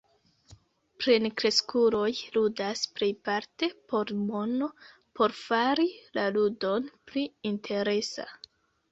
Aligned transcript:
Plenkreskuloj 1.01 2.07
ludas 2.37 2.79
plejparte 2.99 3.69
por 3.91 4.13
mono 4.31 4.69
por 5.19 5.35
fari 5.41 5.85
la 6.19 6.23
ludon 6.39 6.89
pli 7.11 7.27
interesa. 7.51 8.27